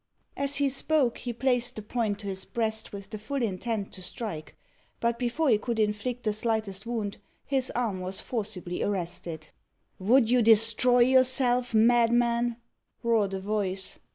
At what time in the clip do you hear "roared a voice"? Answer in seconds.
13.03-13.99